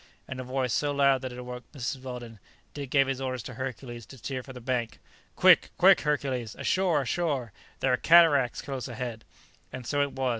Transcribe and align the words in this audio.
In 0.27 0.39
a 0.39 0.43
voice 0.43 0.73
so 0.73 0.91
loud 0.91 1.21
that 1.21 1.31
it 1.31 1.37
awoke 1.37 1.63
Mrs. 1.73 2.01
Weldon, 2.01 2.39
Dick 2.73 2.89
gave 2.89 3.05
his 3.05 3.21
order 3.21 3.37
to 3.37 3.53
Hercules 3.53 4.07
to 4.07 4.17
steer 4.17 4.41
for 4.41 4.51
the 4.51 4.59
bank: 4.59 4.97
"Quick, 5.35 5.69
quick, 5.77 6.01
Hercules! 6.01 6.55
ashore! 6.55 7.03
ashore! 7.03 7.53
there 7.81 7.93
are 7.93 7.97
cataracts 7.97 8.63
close 8.63 8.87
ahead!" 8.87 9.23
And 9.71 9.85
so 9.85 10.01
it 10.01 10.13
was. 10.13 10.29